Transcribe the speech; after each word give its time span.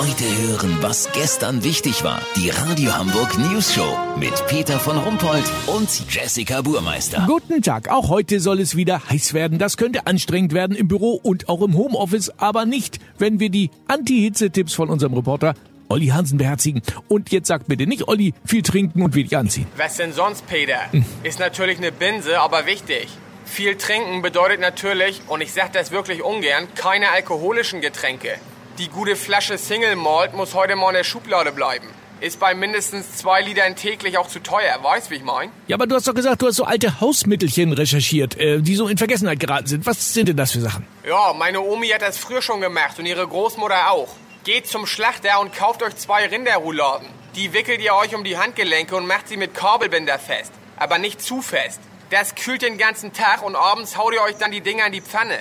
Heute 0.00 0.24
hören, 0.24 0.78
was 0.80 1.12
gestern 1.12 1.62
wichtig 1.62 2.02
war. 2.04 2.22
Die 2.34 2.48
Radio 2.48 2.96
Hamburg 2.96 3.36
News 3.36 3.74
Show 3.74 3.98
mit 4.18 4.32
Peter 4.46 4.80
von 4.80 4.96
Rumpold 4.96 5.44
und 5.66 5.90
Jessica 6.08 6.62
Burmeister. 6.62 7.24
Guten 7.26 7.60
Tag. 7.60 7.90
Auch 7.90 8.08
heute 8.08 8.40
soll 8.40 8.60
es 8.60 8.76
wieder 8.76 9.10
heiß 9.10 9.34
werden. 9.34 9.58
Das 9.58 9.76
könnte 9.76 10.06
anstrengend 10.06 10.54
werden 10.54 10.74
im 10.74 10.88
Büro 10.88 11.20
und 11.22 11.50
auch 11.50 11.60
im 11.60 11.76
Homeoffice, 11.76 12.32
aber 12.38 12.64
nicht, 12.64 12.98
wenn 13.18 13.40
wir 13.40 13.50
die 13.50 13.70
Anti-Hitze-Tipps 13.88 14.72
von 14.72 14.88
unserem 14.88 15.12
Reporter 15.12 15.52
Olli 15.90 16.06
Hansen 16.06 16.38
beherzigen. 16.38 16.80
Und 17.08 17.30
jetzt 17.30 17.48
sagt 17.48 17.68
bitte 17.68 17.86
nicht 17.86 18.08
Olli, 18.08 18.32
viel 18.46 18.62
trinken 18.62 19.02
und 19.02 19.14
wenig 19.14 19.36
anziehen. 19.36 19.66
Was 19.76 19.98
denn 19.98 20.14
sonst, 20.14 20.46
Peter? 20.46 20.78
Ist 21.24 21.40
natürlich 21.40 21.76
eine 21.76 21.92
Binse, 21.92 22.40
aber 22.40 22.64
wichtig. 22.64 23.06
Viel 23.44 23.76
trinken 23.76 24.22
bedeutet 24.22 24.60
natürlich, 24.60 25.20
und 25.28 25.42
ich 25.42 25.52
sag 25.52 25.74
das 25.74 25.90
wirklich 25.90 26.22
ungern, 26.22 26.68
keine 26.74 27.10
alkoholischen 27.10 27.82
Getränke. 27.82 28.38
Die 28.80 28.88
gute 28.88 29.14
Flasche 29.14 29.58
Single 29.58 29.94
Malt 29.94 30.32
muss 30.32 30.54
heute 30.54 30.74
mal 30.74 30.88
in 30.88 30.94
der 30.94 31.04
Schublade 31.04 31.52
bleiben. 31.52 31.86
Ist 32.20 32.40
bei 32.40 32.54
mindestens 32.54 33.14
zwei 33.14 33.42
Litern 33.42 33.76
täglich 33.76 34.16
auch 34.16 34.26
zu 34.26 34.38
teuer, 34.38 34.82
weißt 34.82 35.10
wie 35.10 35.16
ich 35.16 35.22
mein? 35.22 35.50
Ja, 35.66 35.76
aber 35.76 35.86
du 35.86 35.96
hast 35.96 36.08
doch 36.08 36.14
gesagt, 36.14 36.40
du 36.40 36.46
hast 36.46 36.56
so 36.56 36.64
alte 36.64 36.98
Hausmittelchen 36.98 37.74
recherchiert, 37.74 38.38
äh, 38.38 38.62
die 38.62 38.76
so 38.76 38.88
in 38.88 38.96
Vergessenheit 38.96 39.38
geraten 39.38 39.66
sind. 39.66 39.84
Was 39.84 40.14
sind 40.14 40.30
denn 40.30 40.38
das 40.38 40.52
für 40.52 40.62
Sachen? 40.62 40.86
Ja, 41.06 41.34
meine 41.34 41.60
Omi 41.60 41.88
hat 41.88 42.00
das 42.00 42.16
früher 42.16 42.40
schon 42.40 42.62
gemacht 42.62 42.98
und 42.98 43.04
ihre 43.04 43.28
Großmutter 43.28 43.90
auch. 43.90 44.08
Geht 44.44 44.66
zum 44.66 44.86
Schlachter 44.86 45.42
und 45.42 45.54
kauft 45.54 45.82
euch 45.82 45.96
zwei 45.96 46.24
Rinderrouladen. 46.24 47.06
Die 47.36 47.52
wickelt 47.52 47.82
ihr 47.82 47.94
euch 47.94 48.14
um 48.14 48.24
die 48.24 48.38
Handgelenke 48.38 48.96
und 48.96 49.06
macht 49.06 49.28
sie 49.28 49.36
mit 49.36 49.52
Kabelbinder 49.52 50.18
fest. 50.18 50.52
Aber 50.78 50.96
nicht 50.96 51.20
zu 51.20 51.42
fest. 51.42 51.80
Das 52.08 52.34
kühlt 52.34 52.62
den 52.62 52.78
ganzen 52.78 53.12
Tag 53.12 53.42
und 53.42 53.56
abends 53.56 53.98
haut 53.98 54.14
ihr 54.14 54.22
euch 54.22 54.36
dann 54.36 54.52
die 54.52 54.62
Dinger 54.62 54.86
in 54.86 54.92
die 54.92 55.02
Pfanne. 55.02 55.36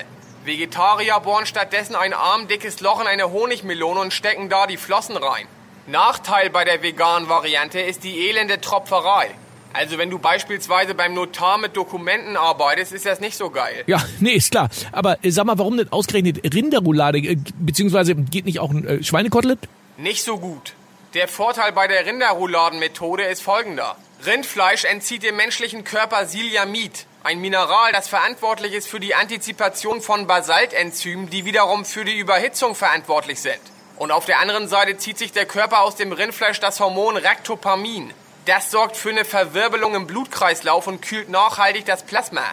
Vegetarier 0.49 1.20
bohren 1.20 1.45
stattdessen 1.45 1.95
ein 1.95 2.12
armdickes 2.12 2.81
Loch 2.81 2.99
in 2.99 3.08
eine 3.08 3.31
Honigmelone 3.31 3.99
und 3.99 4.13
stecken 4.13 4.49
da 4.49 4.66
die 4.66 4.77
Flossen 4.77 5.16
rein. 5.16 5.45
Nachteil 5.85 6.49
bei 6.49 6.66
der 6.66 6.81
veganen 6.81 7.30
Variante 7.30 7.80
ist 7.80 8.03
die 8.03 8.28
elende 8.28 8.59
Tropferei. 8.59 9.30
Also 9.73 10.00
wenn 10.00 10.09
du 10.09 10.17
beispielsweise 10.17 10.95
beim 10.95 11.14
Notar 11.14 11.59
mit 11.59 11.78
Dokumenten 11.78 12.36
arbeitest, 12.36 12.91
ist 12.91 13.06
das 13.06 13.19
nicht 13.19 13.38
so 13.38 13.52
geil. 13.52 13.83
Ja, 13.86 14.03
nee, 14.19 14.31
ist 14.31 14.50
klar. 14.50 14.69
Aber 14.91 15.23
äh, 15.23 15.30
sag 15.30 15.45
mal, 15.45 15.59
warum 15.59 15.75
nicht 15.75 15.94
ausgerechnet 15.94 16.41
Rinderroulade, 16.53 17.19
äh, 17.19 17.38
beziehungsweise 17.59 18.16
geht 18.16 18.45
nicht 18.45 18.59
auch 18.59 18.72
ein 18.72 18.88
äh, 18.88 19.03
Schweinekotelett? 19.03 19.59
Nicht 19.97 20.23
so 20.23 20.39
gut. 20.39 20.73
Der 21.13 21.28
Vorteil 21.28 21.72
bei 21.72 21.88
der 21.88 22.06
Rinderrouladenmethode 22.06 23.23
ist 23.23 23.41
folgender. 23.44 23.95
Rindfleisch 24.25 24.86
entzieht 24.86 25.23
dem 25.23 25.36
menschlichen 25.36 25.84
Körper 25.84 26.25
Silyamid, 26.25 27.06
ein 27.22 27.42
Mineral, 27.42 27.92
das 27.92 28.08
verantwortlich 28.08 28.73
ist 28.73 28.88
für 28.88 29.02
die 29.02 29.14
Antizipation 29.14 30.02
von 30.02 30.25
Basaltenzymen, 30.25 31.30
die 31.30 31.44
wiederum 31.44 31.84
für 31.84 32.06
die 32.06 32.17
Überhitzung 32.17 32.75
verantwortlich 32.75 33.42
sind. 33.42 33.59
Und 33.98 34.12
auf 34.12 34.25
der 34.25 34.39
anderen 34.39 34.70
Seite 34.70 34.98
zieht 34.98 35.17
sich 35.17 35.34
der 35.34 35.45
Körper 35.45 35.81
aus 35.81 35.97
dem 35.97 36.14
Rindfleisch 36.14 36.62
das 36.62 36.80
Hormon 36.80 37.17
Ractopamin. 37.17 38.14
Das 38.45 38.72
sorgt 38.72 38.95
für 38.95 39.09
eine 39.09 39.25
Verwirbelung 39.25 39.95
im 39.95 40.08
Blutkreislauf 40.08 40.88
und 40.88 41.02
kühlt 41.02 41.28
nachhaltig 41.28 41.86
das 41.86 42.03
Plasma. 42.03 42.45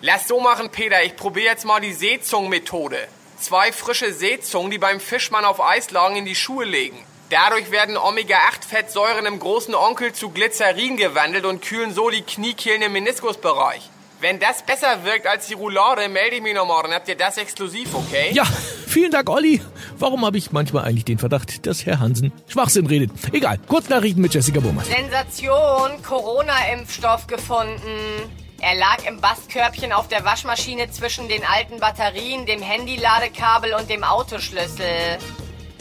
Lass 0.00 0.28
so 0.28 0.38
machen, 0.38 0.70
Peter. 0.70 1.02
Ich 1.02 1.16
probiere 1.16 1.46
jetzt 1.46 1.64
mal 1.64 1.80
die 1.80 1.92
Seezungenmethode. 1.92 3.08
Zwei 3.40 3.72
frische 3.72 4.12
Seezungen, 4.12 4.70
die 4.70 4.78
beim 4.78 5.00
Fischmann 5.00 5.44
auf 5.44 5.60
Eislagen 5.60 6.16
in 6.16 6.26
die 6.26 6.36
Schuhe 6.36 6.64
legen. 6.64 7.04
Dadurch 7.30 7.72
werden 7.72 7.96
Omega-8-Fettsäuren 7.96 9.26
im 9.26 9.40
großen 9.40 9.74
Onkel 9.74 10.12
zu 10.12 10.30
Glycerin 10.30 10.96
gewandelt 10.96 11.44
und 11.44 11.62
kühlen 11.62 11.92
so 11.92 12.08
die 12.08 12.22
Kniekehlen 12.22 12.82
im 12.82 12.92
Meniskusbereich. 12.92 13.90
Wenn 14.22 14.38
das 14.38 14.62
besser 14.62 15.02
wirkt 15.02 15.26
als 15.26 15.48
die 15.48 15.54
Roulade, 15.54 16.08
melde 16.08 16.36
ich 16.36 16.42
mich 16.42 16.54
noch 16.54 16.64
morgen. 16.64 16.94
Habt 16.94 17.08
ihr 17.08 17.16
das 17.16 17.38
exklusiv, 17.38 17.92
okay? 17.92 18.30
Ja, 18.32 18.44
vielen 18.86 19.10
Dank, 19.10 19.28
Olli. 19.28 19.60
Warum 19.98 20.24
habe 20.24 20.38
ich 20.38 20.52
manchmal 20.52 20.84
eigentlich 20.84 21.04
den 21.04 21.18
Verdacht, 21.18 21.66
dass 21.66 21.84
Herr 21.86 21.98
Hansen 21.98 22.30
Schwachsinn 22.46 22.86
redet? 22.86 23.10
Egal, 23.32 23.58
Kurznachrichten 23.66 24.22
mit 24.22 24.32
Jessica 24.32 24.60
Burmeister. 24.60 24.94
Sensation, 24.94 26.00
Corona-Impfstoff 26.04 27.26
gefunden. 27.26 27.98
Er 28.60 28.76
lag 28.76 29.04
im 29.08 29.20
Bastkörbchen 29.20 29.92
auf 29.92 30.06
der 30.06 30.24
Waschmaschine 30.24 30.88
zwischen 30.92 31.26
den 31.26 31.42
alten 31.44 31.80
Batterien, 31.80 32.46
dem 32.46 32.62
Handy-Ladekabel 32.62 33.74
und 33.74 33.90
dem 33.90 34.04
Autoschlüssel. 34.04 35.18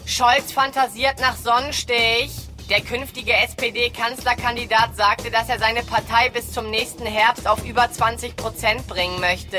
Scholz 0.07 0.51
fantasiert 0.51 1.21
nach 1.21 1.37
Sonnenstich. 1.37 2.31
Der 2.69 2.81
künftige 2.81 3.33
SPD-Kanzlerkandidat 3.33 4.95
sagte, 4.95 5.29
dass 5.29 5.49
er 5.49 5.59
seine 5.59 5.83
Partei 5.83 6.29
bis 6.29 6.51
zum 6.51 6.69
nächsten 6.69 7.05
Herbst 7.05 7.47
auf 7.47 7.65
über 7.65 7.91
20 7.91 8.35
Prozent 8.35 8.87
bringen 8.87 9.19
möchte. 9.19 9.57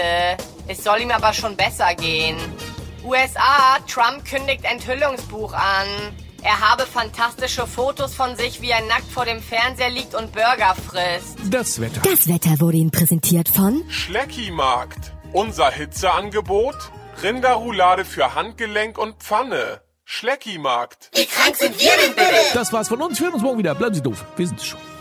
Es 0.68 0.82
soll 0.82 1.00
ihm 1.00 1.10
aber 1.10 1.32
schon 1.32 1.56
besser 1.56 1.94
gehen. 1.94 2.36
USA, 3.04 3.78
Trump 3.88 4.24
kündigt 4.24 4.64
Enthüllungsbuch 4.64 5.52
an. 5.52 5.86
Er 6.42 6.58
habe 6.60 6.86
fantastische 6.86 7.66
Fotos 7.66 8.14
von 8.14 8.36
sich, 8.36 8.60
wie 8.60 8.70
er 8.70 8.80
nackt 8.82 9.10
vor 9.12 9.24
dem 9.24 9.40
Fernseher 9.40 9.90
liegt 9.90 10.14
und 10.14 10.32
Burger 10.32 10.74
frisst. 10.74 11.38
Das 11.50 11.80
Wetter. 11.80 12.00
Das 12.02 12.26
Wetter 12.26 12.60
wurde 12.60 12.78
Ihnen 12.78 12.90
präsentiert 12.90 13.48
von 13.48 13.84
Schleckimarkt. 13.88 15.12
Unser 15.32 15.70
Hitzeangebot. 15.70 16.76
Rinderroulade 17.22 18.04
für 18.04 18.34
Handgelenk 18.34 18.98
und 18.98 19.22
Pfanne. 19.22 19.82
Schleckimarkt. 20.12 21.08
Wie 21.14 21.24
krank 21.24 21.56
sind 21.56 21.80
wir 21.80 21.90
denn 22.04 22.14
bitte? 22.14 22.52
Das 22.52 22.70
war's 22.70 22.88
von 22.88 23.00
uns. 23.00 23.18
Wir 23.18 23.28
hören 23.28 23.34
uns 23.34 23.42
morgen 23.42 23.56
wieder. 23.56 23.74
Bleiben 23.74 23.94
Sie 23.94 24.02
doof. 24.02 24.26
Wir 24.36 24.46
sind's 24.46 24.66
schon. 24.66 24.91